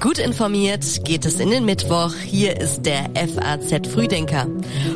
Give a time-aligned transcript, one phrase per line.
[0.00, 2.14] Gut informiert geht es in den Mittwoch.
[2.24, 4.46] Hier ist der FAZ Frühdenker.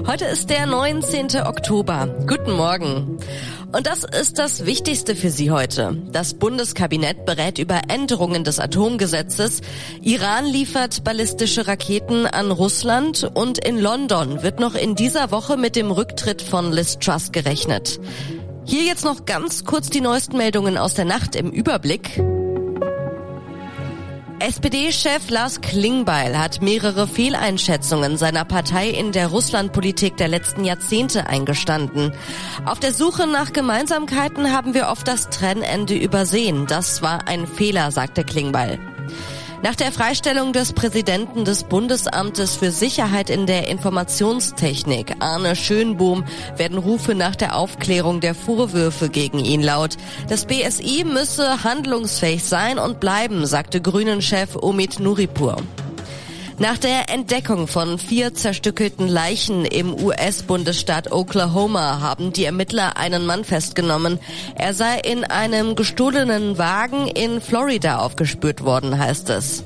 [0.07, 1.43] Heute ist der 19.
[1.45, 2.07] Oktober.
[2.29, 3.19] Guten Morgen.
[3.73, 5.97] Und das ist das Wichtigste für Sie heute.
[6.13, 9.63] Das Bundeskabinett berät über Änderungen des Atomgesetzes.
[10.03, 15.75] Iran liefert ballistische Raketen an Russland und in London wird noch in dieser Woche mit
[15.75, 17.99] dem Rücktritt von Liz Truss gerechnet.
[18.65, 22.23] Hier jetzt noch ganz kurz die neuesten Meldungen aus der Nacht im Überblick.
[24.39, 32.13] SPD-Chef Lars Klingbeil hat mehrere Fehleinschätzungen seiner Partei in der Russlandpolitik der letzten Jahrzehnte eingestanden.
[32.65, 36.67] Auf der Suche nach Gemeinsamkeiten haben wir oft das Trennende übersehen.
[36.67, 38.81] Das war ein Fehler, sagte Klingbeil.
[39.63, 46.25] Nach der Freistellung des Präsidenten des Bundesamtes für Sicherheit in der Informationstechnik, Arne Schönbohm,
[46.57, 49.97] werden Rufe nach der Aufklärung der Vorwürfe gegen ihn laut.
[50.29, 55.57] Das BSI müsse handlungsfähig sein und bleiben, sagte Grünen-Chef Omid Nuripur.
[56.63, 63.43] Nach der Entdeckung von vier zerstückelten Leichen im US-Bundesstaat Oklahoma haben die Ermittler einen Mann
[63.43, 64.21] festgenommen.
[64.55, 69.65] Er sei in einem gestohlenen Wagen in Florida aufgespürt worden, heißt es.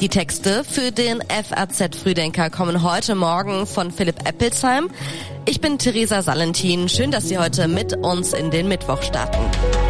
[0.00, 4.88] Die Texte für den FAZ Frühdenker kommen heute Morgen von Philipp Eppelsheim.
[5.44, 6.88] Ich bin Theresa Salentin.
[6.88, 9.83] Schön, dass Sie heute mit uns in den Mittwoch starten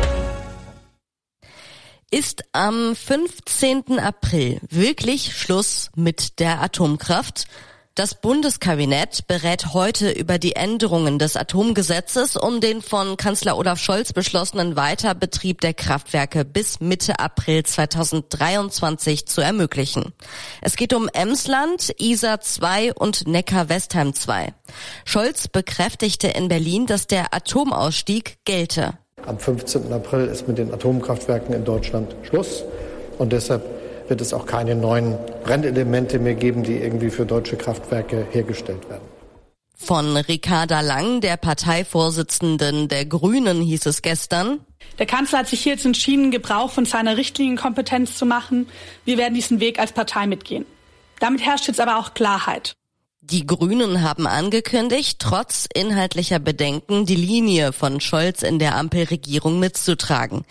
[2.15, 3.99] ist am 15.
[3.99, 7.47] April wirklich Schluss mit der Atomkraft?
[7.97, 14.13] Das Bundeskabinett berät heute über die Änderungen des Atomgesetzes, um den von Kanzler Olaf Scholz
[14.13, 20.13] beschlossenen Weiterbetrieb der Kraftwerke bis Mitte April 2023 zu ermöglichen.
[20.61, 24.55] Es geht um Emsland, Isar 2 und Neckar-Westheim 2.
[25.05, 28.99] Scholz bekräftigte in Berlin, dass der Atomausstieg gelte.
[29.27, 29.93] Am 15.
[29.93, 32.65] April ist mit den Atomkraftwerken in Deutschland Schluss.
[33.19, 33.63] Und deshalb
[34.09, 39.15] wird es auch keine neuen Brennelemente mehr geben, die irgendwie für deutsche Kraftwerke hergestellt werden.
[39.77, 44.61] Von Ricarda Lang, der Parteivorsitzenden der Grünen, hieß es gestern.
[44.99, 48.69] Der Kanzler hat sich hier jetzt entschieden, Gebrauch von seiner Richtlinienkompetenz zu machen.
[49.05, 50.65] Wir werden diesen Weg als Partei mitgehen.
[51.19, 52.75] Damit herrscht jetzt aber auch Klarheit.
[53.31, 60.45] Die Grünen haben angekündigt, trotz inhaltlicher Bedenken die Linie von Scholz in der Ampelregierung mitzutragen.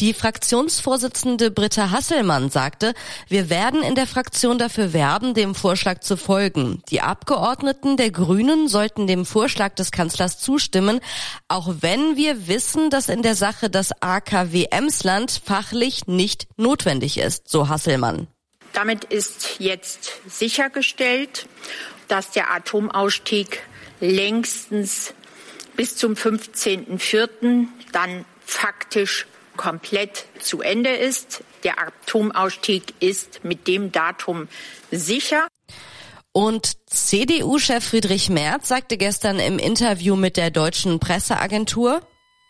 [0.00, 2.94] Die Fraktionsvorsitzende Britta Hasselmann sagte,
[3.28, 6.82] wir werden in der Fraktion dafür werben, dem Vorschlag zu folgen.
[6.90, 10.98] Die Abgeordneten der Grünen sollten dem Vorschlag des Kanzlers zustimmen,
[11.46, 17.48] auch wenn wir wissen, dass in der Sache das AKW Emsland fachlich nicht notwendig ist,
[17.48, 18.26] so Hasselmann.
[18.72, 21.46] Damit ist jetzt sichergestellt,
[22.08, 23.62] dass der Atomausstieg
[24.00, 25.14] längstens
[25.76, 27.66] bis zum 15.04.
[27.92, 31.42] dann faktisch komplett zu Ende ist.
[31.64, 34.48] Der Atomausstieg ist mit dem Datum
[34.90, 35.48] sicher.
[36.32, 42.02] Und CDU-Chef Friedrich Merz sagte gestern im Interview mit der deutschen Presseagentur,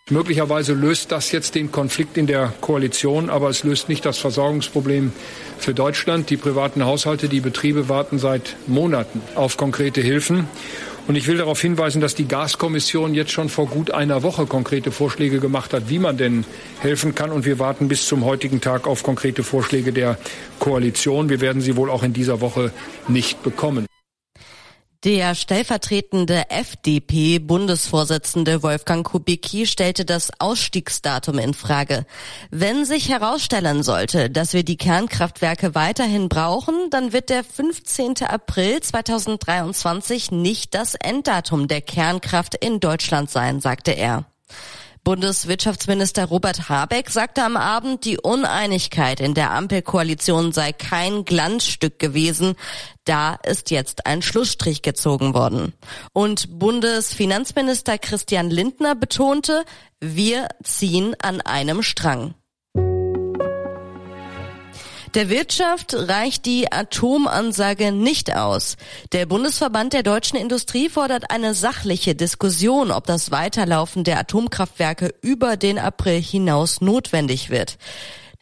[0.08, 5.10] Möglicherweise löst das jetzt den Konflikt in der Koalition, aber es löst nicht das Versorgungsproblem
[5.58, 6.30] für Deutschland.
[6.30, 10.46] Die privaten Haushalte, die Betriebe warten seit Monaten auf konkrete Hilfen.
[11.08, 14.92] Und ich will darauf hinweisen, dass die Gaskommission jetzt schon vor gut einer Woche konkrete
[14.92, 16.44] Vorschläge gemacht hat, wie man denn
[16.78, 17.32] helfen kann.
[17.32, 20.18] Und wir warten bis zum heutigen Tag auf konkrete Vorschläge der
[20.60, 21.30] Koalition.
[21.30, 22.70] Wir werden sie wohl auch in dieser Woche
[23.08, 23.85] nicht bekommen.
[25.06, 32.06] Der stellvertretende FDP-Bundesvorsitzende Wolfgang Kubicki stellte das Ausstiegsdatum in Frage.
[32.50, 38.24] Wenn sich herausstellen sollte, dass wir die Kernkraftwerke weiterhin brauchen, dann wird der 15.
[38.24, 44.24] April 2023 nicht das Enddatum der Kernkraft in Deutschland sein, sagte er.
[45.06, 52.56] Bundeswirtschaftsminister Robert Habeck sagte am Abend, die Uneinigkeit in der Ampelkoalition sei kein Glanzstück gewesen.
[53.04, 55.74] Da ist jetzt ein Schlussstrich gezogen worden.
[56.12, 59.64] Und Bundesfinanzminister Christian Lindner betonte,
[60.00, 62.34] wir ziehen an einem Strang.
[65.16, 68.76] Der Wirtschaft reicht die Atomansage nicht aus.
[69.12, 75.56] Der Bundesverband der deutschen Industrie fordert eine sachliche Diskussion, ob das Weiterlaufen der Atomkraftwerke über
[75.56, 77.78] den April hinaus notwendig wird.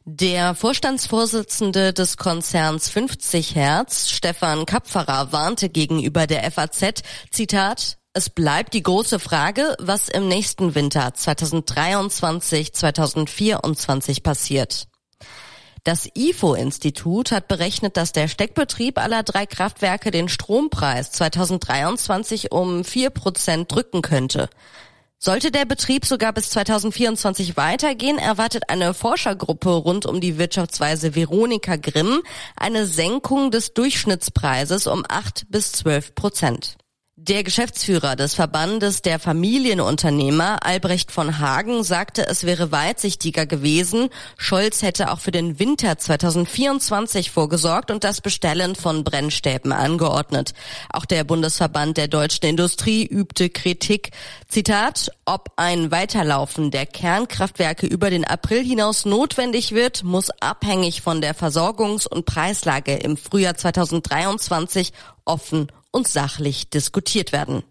[0.05, 8.75] Der Vorstandsvorsitzende des Konzerns 50 Hertz, Stefan Kapferer, warnte gegenüber der FAZ, Zitat, es bleibt
[8.75, 14.88] die große Frage, was im nächsten Winter 2023, 2024 passiert.
[15.85, 23.11] Das IFO-Institut hat berechnet, dass der Steckbetrieb aller drei Kraftwerke den Strompreis 2023 um vier
[23.11, 24.49] Prozent drücken könnte.
[25.19, 31.77] Sollte der Betrieb sogar bis 2024 weitergehen, erwartet eine Forschergruppe rund um die Wirtschaftsweise Veronika
[31.77, 32.23] Grimm
[32.57, 36.79] eine Senkung des Durchschnittspreises um 8 bis 12 Prozent.
[37.26, 44.11] Der Geschäftsführer des Verbandes der Familienunternehmer, Albrecht von Hagen, sagte, es wäre weitsichtiger gewesen.
[44.37, 50.53] Scholz hätte auch für den Winter 2024 vorgesorgt und das Bestellen von Brennstäben angeordnet.
[50.93, 54.11] Auch der Bundesverband der deutschen Industrie übte Kritik.
[54.49, 61.23] Zitat, ob ein Weiterlaufen der Kernkraftwerke über den April hinaus notwendig wird, muss abhängig von
[61.23, 64.93] der Versorgungs- und Preislage im Frühjahr 2023
[65.25, 67.62] offen und sachlich diskutiert werden.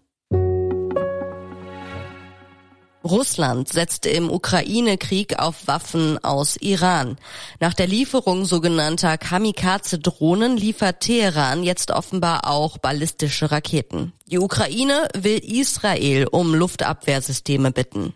[3.04, 7.16] Russland setzt im Ukraine-Krieg auf Waffen aus Iran.
[7.60, 14.14] Nach der Lieferung sogenannter Kamikaze-Drohnen liefert Teheran jetzt offenbar auch ballistische Raketen.
[14.26, 18.14] Die Ukraine will Israel um Luftabwehrsysteme bitten.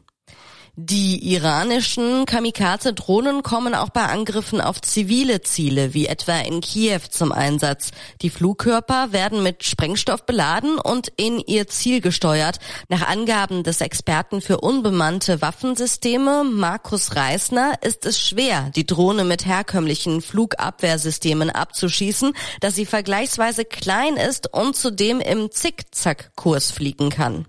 [0.81, 7.33] Die iranischen Kamikaze-Drohnen kommen auch bei Angriffen auf zivile Ziele, wie etwa in Kiew, zum
[7.33, 7.91] Einsatz.
[8.23, 12.61] Die Flugkörper werden mit Sprengstoff beladen und in ihr Ziel gesteuert.
[12.89, 19.47] Nach Angaben des Experten für unbemannte Waffensysteme, Markus Reisner, ist es schwer, die Drohne mit
[19.47, 27.47] herkömmlichen Flugabwehrsystemen abzuschießen, da sie vergleichsweise klein ist und zudem im Zickzackkurs fliegen kann.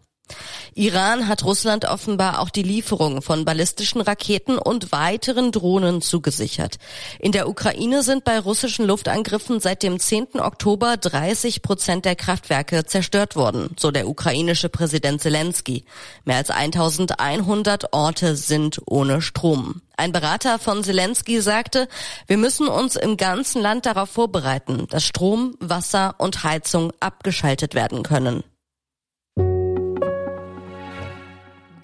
[0.76, 6.78] Iran hat Russland offenbar auch die Lieferung von ballistischen Raketen und weiteren Drohnen zugesichert.
[7.20, 10.40] In der Ukraine sind bei russischen Luftangriffen seit dem 10.
[10.40, 15.84] Oktober 30 Prozent der Kraftwerke zerstört worden, so der ukrainische Präsident Zelensky.
[16.24, 19.82] Mehr als 1100 Orte sind ohne Strom.
[19.98, 21.90] Ein Berater von Zelensky sagte,
[22.26, 28.04] wir müssen uns im ganzen Land darauf vorbereiten, dass Strom, Wasser und Heizung abgeschaltet werden
[28.04, 28.44] können.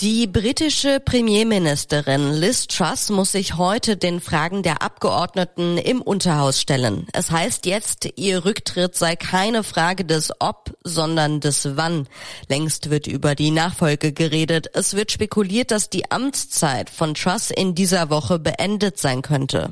[0.02, 7.08] Die britische Premierministerin Liz Truss muss sich heute den Fragen der Abgeordneten im Unterhaus stellen.
[7.14, 12.10] Es heißt jetzt, ihr Rücktritt sei keine Frage des Ob, sondern des Wann.
[12.50, 14.68] Längst wird über die Nachfolge geredet.
[14.74, 19.72] Es wird spekuliert, dass die Amtszeit von Truss in dieser Woche beendet sein könnte.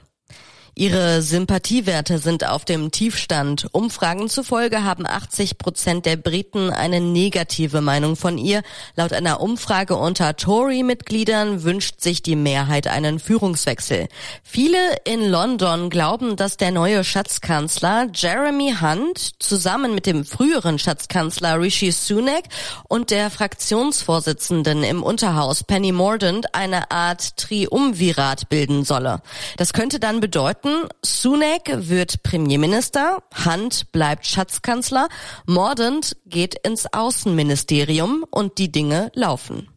[0.76, 3.68] Ihre Sympathiewerte sind auf dem Tiefstand.
[3.74, 8.64] Umfragen zufolge haben 80 Prozent der Briten eine negative Meinung von ihr.
[8.96, 14.08] Laut einer Umfrage unter Tory-Mitgliedern wünscht sich die Mehrheit einen Führungswechsel.
[14.42, 21.62] Viele in London glauben, dass der neue Schatzkanzler Jeremy Hunt zusammen mit dem früheren Schatzkanzler
[21.62, 22.46] Rishi Sunak
[22.90, 29.22] und der Fraktionsvorsitzenden im Unterhaus Penny Mordaunt eine Art Triumvirat bilden solle.
[29.58, 30.88] Das könnte dann bedeuten, Fakten.
[31.02, 35.08] Sunak wird Premierminister, Hunt bleibt Schatzkanzler,
[35.46, 39.68] Mordaunt geht ins Außenministerium und die Dinge laufen.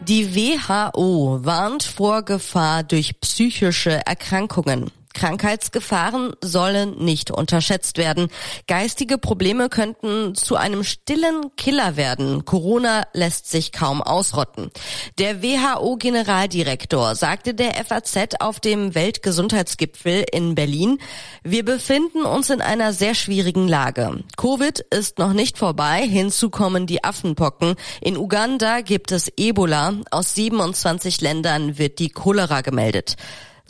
[0.00, 4.90] Die WHO warnt vor Gefahr durch psychische Erkrankungen.
[5.22, 8.26] Krankheitsgefahren sollen nicht unterschätzt werden.
[8.66, 12.44] Geistige Probleme könnten zu einem stillen Killer werden.
[12.44, 14.72] Corona lässt sich kaum ausrotten.
[15.20, 20.98] Der WHO-Generaldirektor sagte der FAZ auf dem Weltgesundheitsgipfel in Berlin,
[21.44, 24.24] wir befinden uns in einer sehr schwierigen Lage.
[24.36, 27.76] Covid ist noch nicht vorbei, hinzu kommen die Affenpocken.
[28.00, 29.94] In Uganda gibt es Ebola.
[30.10, 33.14] Aus 27 Ländern wird die Cholera gemeldet.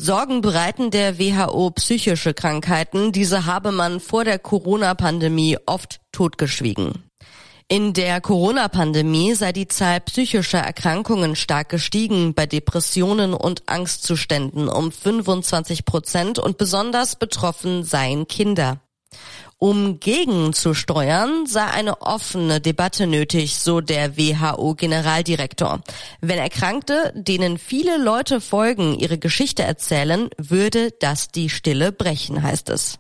[0.05, 3.13] Sorgen bereiten der WHO psychische Krankheiten.
[3.13, 7.05] Diese habe man vor der Corona-Pandemie oft totgeschwiegen.
[7.69, 14.91] In der Corona-Pandemie sei die Zahl psychischer Erkrankungen stark gestiegen, bei Depressionen und Angstzuständen um
[14.91, 18.81] 25 Prozent und besonders betroffen seien Kinder.
[19.63, 25.83] Um gegenzusteuern, sei eine offene Debatte nötig, so der WHO-Generaldirektor.
[26.21, 32.71] Wenn Erkrankte, denen viele Leute folgen, ihre Geschichte erzählen, würde das die Stille brechen, heißt
[32.71, 32.99] es.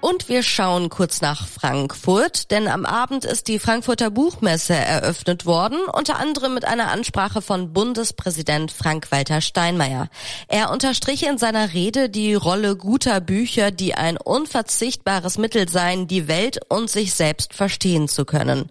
[0.00, 5.80] Und wir schauen kurz nach Frankfurt, denn am Abend ist die Frankfurter Buchmesse eröffnet worden,
[5.92, 10.08] unter anderem mit einer Ansprache von Bundespräsident Frank-Walter Steinmeier.
[10.46, 16.28] Er unterstrich in seiner Rede die Rolle guter Bücher, die ein unverzichtbares Mittel seien, die
[16.28, 18.70] Welt und sich selbst verstehen zu können.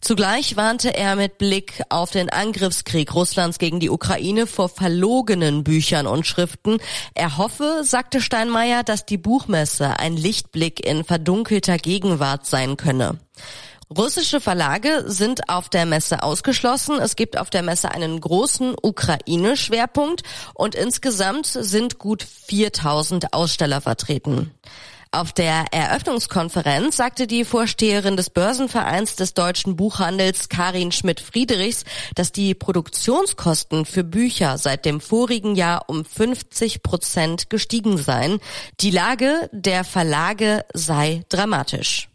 [0.00, 6.08] Zugleich warnte er mit Blick auf den Angriffskrieg Russlands gegen die Ukraine vor verlogenen Büchern
[6.08, 6.78] und Schriften.
[7.14, 13.18] Er hoffe, sagte Steinmeier, dass die Buchmesse ein Lichtblick Einblick in verdunkelter Gegenwart sein könne.
[13.94, 16.98] Russische Verlage sind auf der Messe ausgeschlossen.
[16.98, 20.22] Es gibt auf der Messe einen großen Ukraine-Schwerpunkt
[20.54, 24.52] und insgesamt sind gut 4000 Aussteller vertreten.
[25.14, 31.84] Auf der Eröffnungskonferenz sagte die Vorsteherin des Börsenvereins des deutschen Buchhandels Karin Schmidt-Friedrichs,
[32.16, 38.40] dass die Produktionskosten für Bücher seit dem vorigen Jahr um 50 Prozent gestiegen seien.
[38.80, 42.08] Die Lage der Verlage sei dramatisch.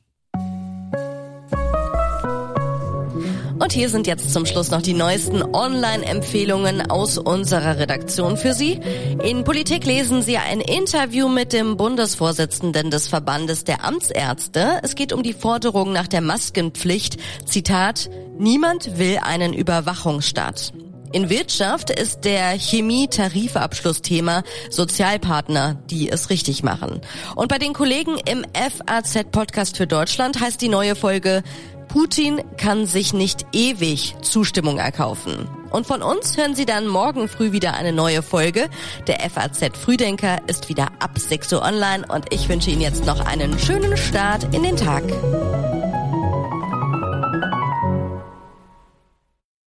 [3.59, 8.79] Und hier sind jetzt zum Schluss noch die neuesten Online-Empfehlungen aus unserer Redaktion für Sie.
[9.21, 14.79] In Politik lesen Sie ein Interview mit dem Bundesvorsitzenden des Verbandes der Amtsärzte.
[14.81, 17.17] Es geht um die Forderung nach der Maskenpflicht.
[17.45, 20.71] Zitat, niemand will einen Überwachungsstaat.
[21.11, 27.01] In Wirtschaft ist der Chemie-Tarifabschlussthema Sozialpartner, die es richtig machen.
[27.35, 31.41] Und bei den Kollegen im FAZ-Podcast für Deutschland heißt die neue Folge
[31.89, 35.49] Putin kann sich nicht ewig Zustimmung erkaufen.
[35.71, 38.69] Und von uns hören Sie dann morgen früh wieder eine neue Folge.
[39.07, 43.25] Der FAZ Frühdenker ist wieder ab 6 Uhr online und ich wünsche Ihnen jetzt noch
[43.25, 45.03] einen schönen Start in den Tag.